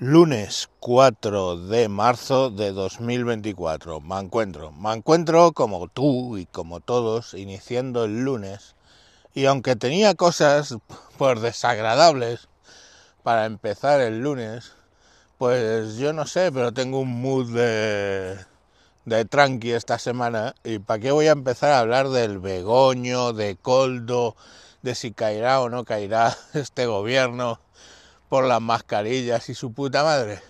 [0.00, 4.00] Lunes 4 de marzo de 2024.
[4.00, 4.70] Me encuentro.
[4.70, 8.76] Me encuentro como tú y como todos iniciando el lunes.
[9.34, 10.76] Y aunque tenía cosas
[11.16, 12.46] pues desagradables
[13.24, 14.70] para empezar el lunes,
[15.36, 18.38] pues yo no sé, pero tengo un mood de
[19.04, 20.54] de tranqui esta semana.
[20.62, 24.36] ¿Y para qué voy a empezar a hablar del Begoño, de Coldo,
[24.82, 27.58] de si caerá o no caerá este gobierno?
[28.28, 30.40] Por las mascarillas y su puta madre.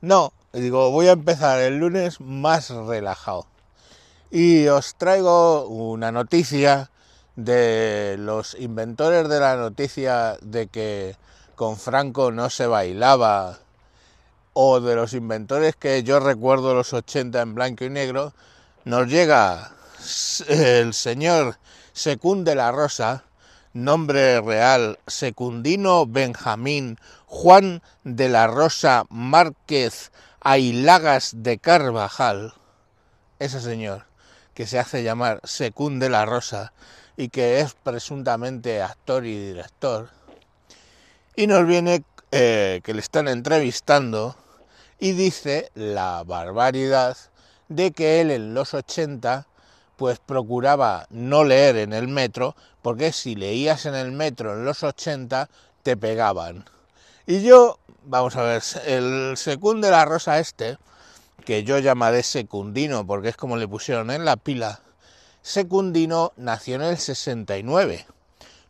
[0.00, 3.46] No, digo, voy a empezar el lunes más relajado.
[4.30, 6.90] Y os traigo una noticia
[7.36, 11.16] de los inventores de la noticia de que
[11.54, 13.58] con Franco no se bailaba,
[14.54, 18.32] o de los inventores que yo recuerdo los 80 en blanco y negro,
[18.84, 19.72] nos llega
[20.48, 21.56] el señor
[21.92, 23.24] Secún la Rosa,
[23.72, 32.52] nombre real Secundino Benjamín Juan de la Rosa Márquez Ailagas de Carvajal,
[33.38, 34.04] ese señor
[34.54, 36.72] que se hace llamar Secún de la Rosa
[37.16, 40.10] y que es presuntamente actor y director,
[41.36, 44.36] y nos viene eh, que le están entrevistando
[44.98, 47.16] y dice la barbaridad
[47.68, 49.46] de que él en los 80
[49.96, 54.82] pues procuraba no leer en el metro, porque si leías en el metro en los
[54.82, 55.48] 80
[55.82, 56.64] te pegaban.
[57.26, 60.78] Y yo, vamos a ver, el secund de la rosa este,
[61.44, 64.80] que yo llamaré secundino porque es como le pusieron en la pila,
[65.42, 68.06] secundino nació en el 69.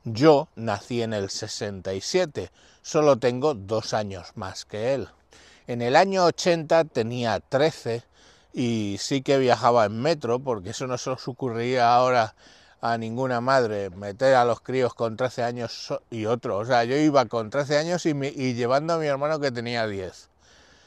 [0.04, 2.50] Yo nací en el 67,
[2.82, 5.08] solo tengo dos años más que él.
[5.66, 8.02] En el año 80 tenía 13
[8.52, 12.34] y sí que viajaba en metro, porque eso no se os ocurriría ahora
[12.80, 16.58] a ninguna madre, meter a los críos con 13 años y otro.
[16.58, 19.86] O sea, yo iba con 13 años y, y llevando a mi hermano que tenía
[19.86, 20.28] 10.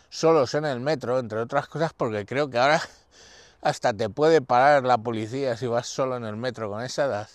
[0.09, 2.81] Solos en el metro, entre otras cosas, porque creo que ahora
[3.61, 7.29] hasta te puede parar la policía si vas solo en el metro con esa edad.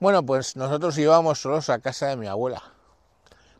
[0.00, 2.62] Bueno, pues nosotros íbamos solos a casa de mi abuela.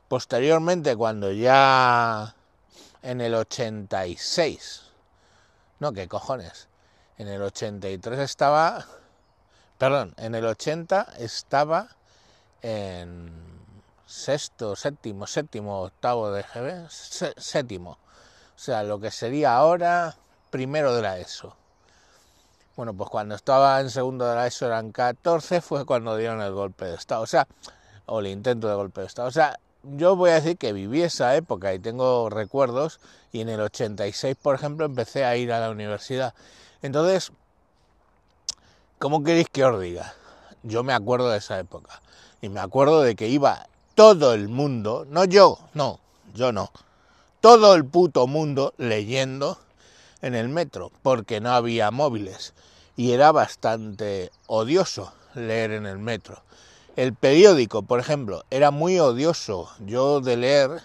[0.09, 2.35] Posteriormente, cuando ya
[3.03, 4.92] en el 86
[5.83, 6.69] no, ¿qué cojones?
[7.19, 8.87] En el 83 estaba...
[9.79, 11.89] Perdón, en el 80 estaba
[12.63, 13.33] en
[14.07, 17.91] sexto, séptimo, séptimo, octavo de GB, séptimo.
[17.91, 20.15] O sea, lo que sería ahora
[20.51, 21.57] primero de la ESO.
[22.77, 26.53] Bueno, pues cuando estaba en segundo de la ESO eran 14, fue cuando dieron el
[26.53, 27.23] golpe de Estado.
[27.23, 27.49] O sea,
[28.07, 29.27] o el intento de golpe de Estado.
[29.27, 33.01] O sea, yo voy a decir que viví esa época y tengo recuerdos
[33.33, 36.35] y en el 86, por ejemplo, empecé a ir a la universidad.
[36.83, 37.33] Entonces,
[38.99, 40.15] ¿cómo queréis que os diga?
[40.63, 42.01] Yo me acuerdo de esa época
[42.41, 45.99] y me acuerdo de que iba todo el mundo, no yo, no,
[46.35, 46.71] yo no,
[47.41, 49.59] todo el puto mundo leyendo
[50.23, 52.55] en el metro porque no había móviles
[52.97, 56.43] y era bastante odioso leer en el metro
[56.97, 59.71] el periódico, por ejemplo, era muy odioso.
[59.81, 60.83] Yo de leer,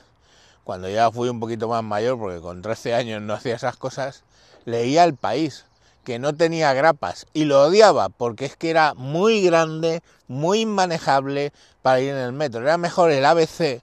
[0.63, 4.23] cuando ya fui un poquito más mayor, porque con 13 años no hacía esas cosas,
[4.65, 5.65] leía El País,
[6.05, 11.51] que no tenía grapas, y lo odiaba porque es que era muy grande, muy inmanejable
[11.81, 12.61] para ir en el metro.
[12.61, 13.81] Era mejor el ABC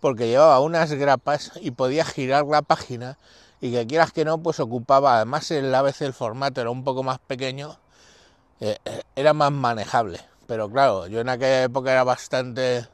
[0.00, 3.18] porque llevaba unas grapas y podía girar la página
[3.60, 7.02] y que quieras que no, pues ocupaba, además el ABC, el formato era un poco
[7.02, 7.78] más pequeño,
[8.60, 10.20] eh, eh, era más manejable.
[10.46, 12.86] Pero claro, yo en aquella época era bastante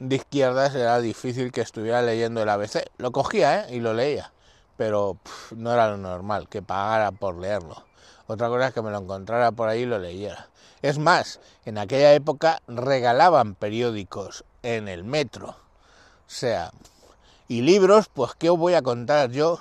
[0.00, 2.90] de izquierdas, era difícil que estuviera leyendo el ABC.
[2.98, 3.76] Lo cogía ¿eh?
[3.76, 4.32] y lo leía,
[4.76, 5.16] pero
[5.54, 7.84] no era lo normal, que pagara por leerlo.
[8.26, 10.48] Otra cosa es que me lo encontrara por ahí y lo leyera.
[10.82, 15.50] Es más, en aquella época regalaban periódicos en el metro.
[15.50, 15.56] O
[16.26, 16.72] sea,
[17.46, 19.60] y libros, pues ¿qué os voy a contar yo?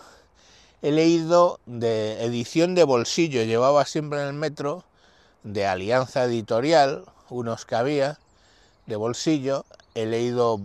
[0.82, 4.84] He leído de edición de bolsillo, llevaba siempre en el metro
[5.44, 8.20] de Alianza Editorial, unos que había,
[8.86, 9.66] de bolsillo.
[9.96, 10.62] He leído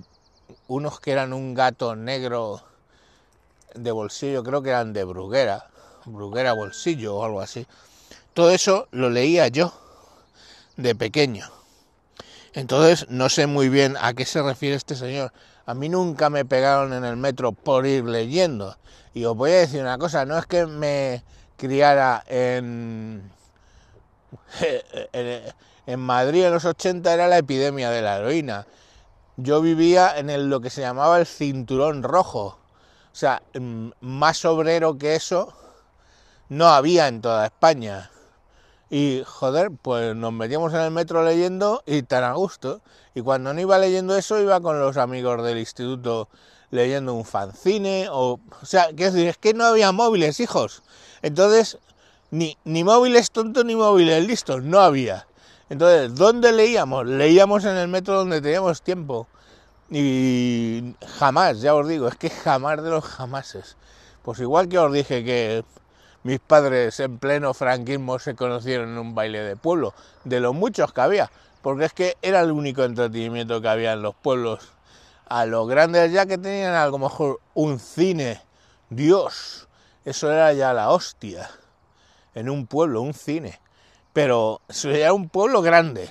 [0.67, 2.63] unos que eran un gato negro
[3.75, 5.67] de bolsillo, creo que eran de Bruguera,
[6.05, 7.67] Bruguera Bolsillo o algo así.
[8.35, 9.73] Todo eso lo leía yo
[10.77, 11.47] de pequeño.
[12.55, 15.33] Entonces no sé muy bien a qué se refiere este señor.
[15.67, 18.77] A mí nunca me pegaron en el metro por ir leyendo.
[19.13, 21.23] Y os voy a decir una cosa, no es que me
[21.57, 23.31] criara en,
[25.87, 28.67] en Madrid en los 80 era la epidemia de la heroína.
[29.37, 32.59] Yo vivía en lo que se llamaba el cinturón rojo.
[33.13, 35.55] O sea, mm, más obrero que eso
[36.49, 38.11] no había en toda España.
[38.91, 42.81] Y joder, pues nos metíamos en el metro leyendo y tan a gusto.
[43.15, 46.29] Y cuando no iba leyendo eso, iba con los amigos del instituto
[46.71, 50.83] leyendo un fanzine, o, o sea, es que no había móviles, hijos.
[51.23, 51.79] Entonces,
[52.31, 55.27] ni, ni móviles tontos ni móviles listos, no había.
[55.71, 57.07] Entonces, ¿dónde leíamos?
[57.07, 59.27] Leíamos en el metro donde teníamos tiempo.
[59.91, 63.77] Y jamás, ya os digo, es que jamás de los jamases.
[64.23, 65.65] Pues igual que os dije que
[66.23, 69.95] mis padres en pleno franquismo se conocieron en un baile de pueblo,
[70.25, 71.31] de los muchos que había,
[71.63, 74.73] porque es que era el único entretenimiento que había en los pueblos.
[75.27, 78.43] A los grandes ya que tenían a lo mejor un cine,
[78.91, 79.69] Dios,
[80.05, 81.51] eso era ya la hostia.
[82.39, 83.61] En un pueblo, un cine.
[84.13, 86.09] Pero era un pueblo grande.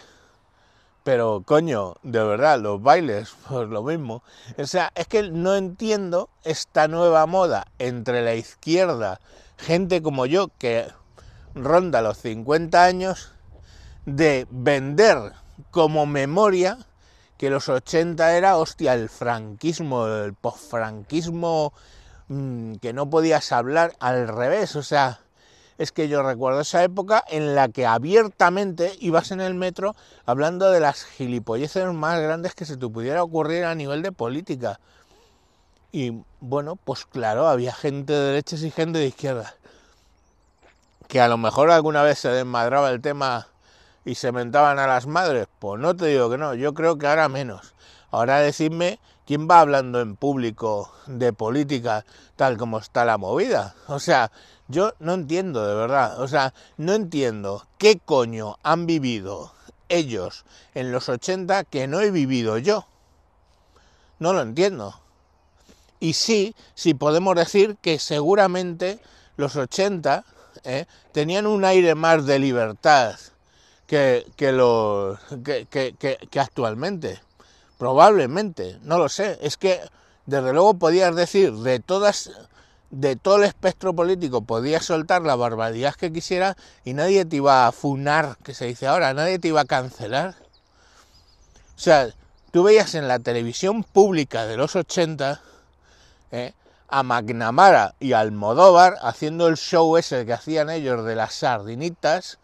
[1.04, 4.24] Pero coño, de verdad, los bailes, pues lo mismo.
[4.58, 9.22] O sea, es que no entiendo esta nueva moda entre la izquierda,
[9.58, 10.88] gente como yo que
[11.56, 13.32] ronda los 50 años,
[14.06, 15.32] de vender
[15.72, 16.78] como memoria
[17.38, 21.72] que los 80 era, hostia, el franquismo, el posfranquismo,
[22.28, 25.22] mmm, que no podías hablar al revés, o sea,
[25.78, 29.96] es que yo recuerdo esa época en la que abiertamente ibas en el metro
[30.26, 34.80] hablando de las gilipolleces más grandes que se te pudiera ocurrir a nivel de política.
[35.92, 39.56] Y bueno, pues claro, había gente de derechas y gente de izquierda.
[41.08, 43.48] Que a lo mejor alguna vez se desmadraba el tema
[44.04, 45.48] y se mentaban a las madres.
[45.60, 47.74] Pues no te digo que no, yo creo que ahora menos.
[48.10, 53.76] Ahora decidme quién va hablando en público de política tal como está la movida.
[53.88, 54.32] O sea,
[54.68, 56.22] yo no entiendo, de verdad.
[56.22, 59.52] O sea, no entiendo qué coño han vivido
[59.90, 62.88] ellos en los 80 que no he vivido yo.
[64.20, 65.00] No lo entiendo.
[66.00, 69.00] Y sí, sí podemos decir que seguramente
[69.36, 70.26] los 80
[70.64, 70.86] ¿eh?
[71.12, 73.16] tenían un aire más de libertad
[73.86, 75.68] que, que, los, que,
[75.98, 77.20] que, actualmente.
[77.78, 79.38] Probablemente, no lo sé.
[79.42, 79.80] Es que,
[80.26, 82.32] desde luego, podías decir de todas
[82.90, 86.56] de todo el espectro político podías soltar la barbaridad que quisiera
[86.86, 90.36] y nadie te iba a funar, que se dice ahora, nadie te iba a cancelar.
[91.76, 92.10] O sea,
[92.52, 95.42] tú veías en la televisión pública de los 80
[96.32, 96.54] ¿eh?
[96.88, 102.40] a McNamara y Almodóvar haciendo el show ese que hacían ellos de las sardinitas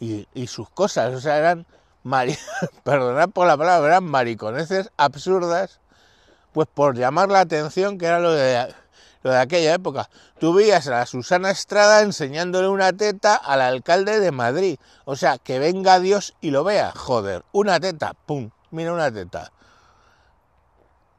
[0.00, 1.66] y, y sus cosas, o sea, eran,
[2.02, 2.36] mari
[2.84, 5.80] perdonad por la palabra, eran mariconeces absurdas,
[6.52, 8.74] pues por llamar la atención, que era lo de
[9.22, 10.08] lo de aquella época.
[10.38, 14.78] Tú veías a la Susana Estrada enseñándole una teta al alcalde de Madrid.
[15.04, 16.92] O sea, que venga Dios y lo vea.
[16.94, 19.52] Joder, una teta, pum, mira una teta.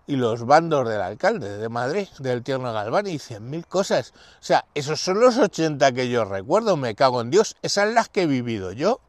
[0.07, 4.13] Y los bandos del alcalde de Madrid, del tierno Galván, y cien mil cosas.
[4.41, 7.55] O sea, esos son los 80 que yo recuerdo, me cago en Dios.
[7.61, 8.99] Esas las que he vivido yo.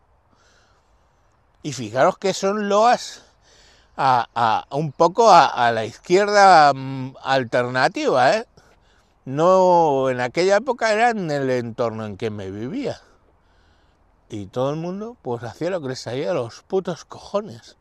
[1.63, 3.23] Y fijaros que son loas
[3.97, 8.47] a, a un poco a, a, la izquierda mm, alternativa, ¿eh?
[9.25, 13.01] No en aquella época era en el entorno en que me vivía.
[14.29, 17.77] Y todo el mundo pues hacía lo que les salía de los putos cojones.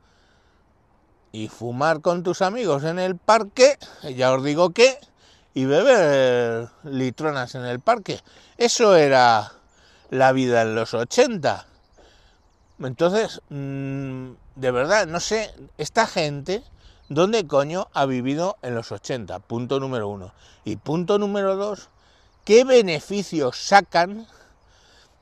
[1.31, 3.77] Y fumar con tus amigos en el parque,
[4.15, 4.99] ya os digo que,
[5.53, 8.19] y beber litronas en el parque.
[8.57, 9.53] Eso era
[10.09, 11.65] la vida en los 80.
[12.79, 16.63] Entonces, mm, de verdad, no sé, esta gente
[17.13, 19.39] ¿Dónde coño ha vivido en los 80?
[19.39, 20.33] Punto número uno.
[20.63, 21.89] Y punto número dos,
[22.45, 24.27] ¿qué beneficios sacan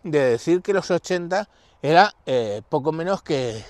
[0.03, 1.49] de decir que los 80
[1.81, 3.65] era eh, poco menos que,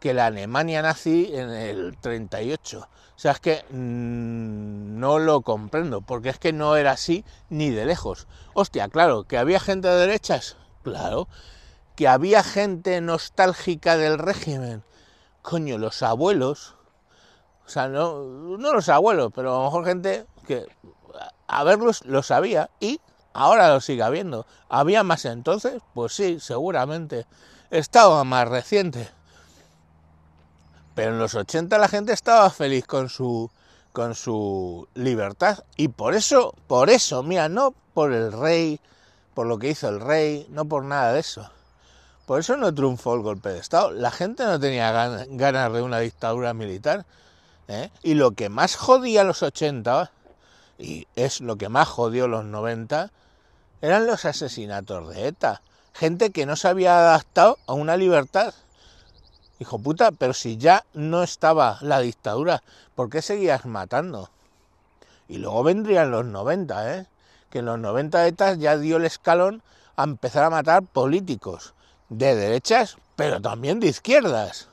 [0.00, 2.80] que la Alemania nazi en el 38?
[2.80, 7.68] O sea, es que mmm, no lo comprendo, porque es que no era así ni
[7.68, 8.26] de lejos.
[8.54, 11.28] Hostia, claro, que había gente de derechas, claro.
[11.94, 14.82] Que había gente nostálgica del régimen.
[15.42, 16.74] Coño, los abuelos
[17.66, 20.66] o sea, no, no los abuelos, pero a lo mejor gente que
[21.46, 23.00] a verlos lo sabía y
[23.32, 24.46] ahora lo sigue habiendo.
[24.68, 25.80] ¿Había más entonces?
[25.94, 27.26] Pues sí, seguramente.
[27.70, 29.08] Estaba más reciente.
[30.94, 33.50] Pero en los 80 la gente estaba feliz con su
[33.92, 38.80] con su libertad y por eso, por eso, mira, no por el rey,
[39.34, 41.48] por lo que hizo el rey, no por nada de eso.
[42.26, 43.92] Por eso no triunfó el golpe de Estado.
[43.92, 44.90] La gente no tenía
[45.28, 47.06] ganas de una dictadura militar
[47.68, 47.90] ¿eh?
[48.02, 50.10] Y lo que más jodía los 80,
[50.78, 53.10] y es lo que más jodió los 90,
[53.80, 55.62] eran los asesinatos de ETA.
[55.92, 58.54] Gente que no se había adaptado a una libertad.
[59.60, 62.62] Hijo puta, pero si ya no estaba la dictadura,
[62.94, 64.30] ¿por qué seguías matando?
[65.28, 67.06] Y luego vendrían los 90, ¿eh?
[67.50, 69.62] Que en los 90 ETA ya dio el escalón
[69.96, 71.74] a empezar a matar políticos
[72.08, 74.68] de derechas, pero también de izquierdas.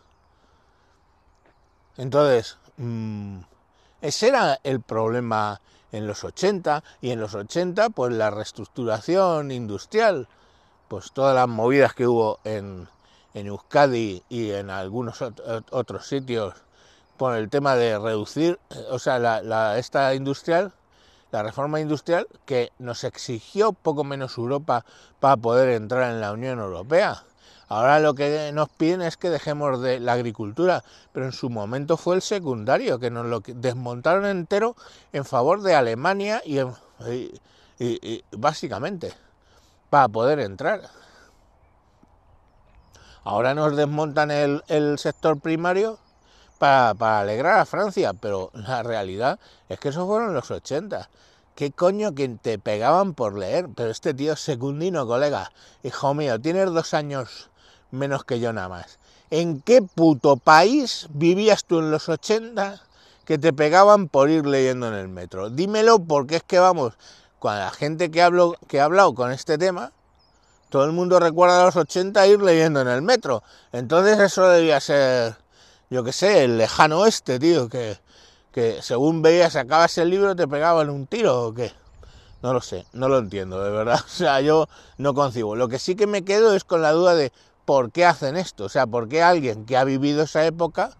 [1.97, 2.57] Entonces,
[4.01, 5.61] Ese era el problema
[5.91, 10.27] en los 80 y en los 80 pues la reestructuración industrial,
[10.87, 12.87] pues todas las movidas que hubo en,
[13.33, 15.21] en Euskadi y en algunos
[15.71, 16.55] otros sitios
[17.17, 18.59] por el tema de reducir,
[18.89, 20.73] o sea, la, esta industrial,
[21.31, 24.85] la reforma industrial que nos exigió poco menos Europa
[25.19, 27.23] para poder entrar en la Unión Europea.
[27.71, 31.95] Ahora lo que nos piden es que dejemos de la agricultura, pero en su momento
[31.95, 34.75] fue el secundario, que nos lo desmontaron entero
[35.13, 36.59] en favor de Alemania y,
[38.31, 39.13] básicamente
[39.89, 40.81] para poder entrar.
[43.23, 45.97] Ahora nos desmontan el, sector primario
[46.59, 51.09] para, alegrar a Francia, pero la realidad es que eso fueron los 80.
[51.55, 53.69] ¿Qué coño que te pegaban por leer?
[53.73, 55.53] Pero este tío es secundino, colega.
[55.83, 57.50] Hijo mío, tienes dos años
[57.91, 58.97] menos que yo nada más.
[59.29, 62.81] ¿En qué puto país vivías tú en los 80
[63.25, 65.49] que te pegaban por ir leyendo en el metro?
[65.49, 66.93] Dímelo porque es que vamos,
[67.39, 69.91] con la gente que, hablo, que ha hablado con este tema,
[70.69, 73.43] todo el mundo recuerda a los 80 ir leyendo en el metro.
[73.71, 75.35] Entonces eso debía ser,
[75.89, 77.97] yo qué sé, el lejano oeste, tío, que,
[78.51, 81.73] que según veías, sacabas el libro, te pegaban un tiro o qué.
[82.41, 83.99] No lo sé, no lo entiendo, de verdad.
[84.05, 84.67] O sea, yo
[84.97, 85.55] no concibo.
[85.55, 87.31] Lo que sí que me quedo es con la duda de
[87.71, 88.65] por qué hacen esto.
[88.65, 90.91] O sea, por qué alguien que ha vivido esa época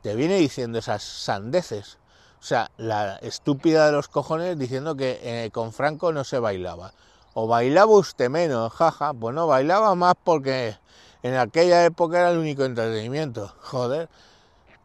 [0.00, 1.98] te viene diciendo esas sandeces.
[2.40, 6.94] O sea, la estúpida de los cojones diciendo que eh, con Franco no se bailaba
[7.34, 10.78] o bailaba usted menos, jaja, pues no, bailaba más porque
[11.22, 14.08] en aquella época era el único entretenimiento, joder,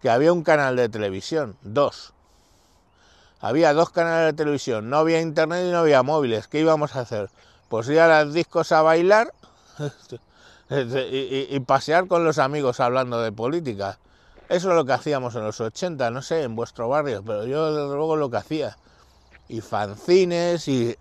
[0.02, 2.12] que había un canal de televisión, dos.
[3.40, 7.00] Había dos canales de televisión, no había internet y no había móviles, ¿qué íbamos a
[7.00, 7.30] hacer?
[7.70, 9.32] Pues ir a los discos a bailar
[10.70, 14.00] y, pasear con los amigos hablando de política.
[14.50, 17.74] Eso es lo que hacíamos en los 80, no sé, en vuestro barrio, pero yo
[17.74, 18.78] desde luego lo que hacía.
[19.48, 20.96] Y fanzines y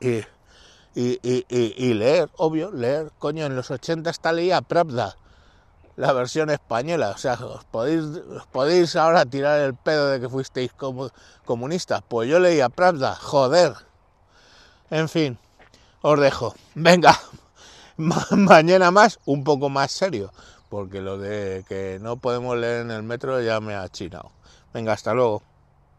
[0.94, 3.10] y, leer, obvio, leer.
[3.18, 5.16] Coño, en los 80 está leía Pravda,
[5.96, 7.10] la versión española.
[7.10, 8.04] O sea, os podéis,
[8.52, 10.70] podéis ahora tirar el pedo de que fuisteis
[11.44, 12.02] comunistas.
[12.08, 13.74] Pues yo leía Pravda, joder.
[14.90, 15.38] En fin,
[16.02, 16.54] os dejo.
[16.74, 17.18] Venga,
[18.30, 20.32] mañana más, un poco más serio.
[20.68, 24.30] Porque lo de que no podemos leer en el metro ya me ha chinado.
[24.72, 25.42] Venga, hasta luego.